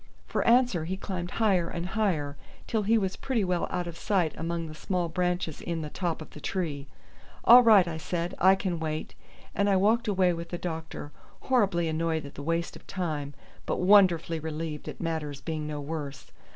[0.25, 4.33] For answer he climbed higher and higher till he was pretty well out of sight
[4.35, 6.87] among the small branches in the top of the tree.
[7.43, 9.13] "All right!" I said, "I can wait;"
[9.53, 11.11] and I walked away with the doctor,
[11.41, 13.35] horribly annoyed at the waste of time,
[13.67, 16.31] but wonderfully relieved at matters being no worse.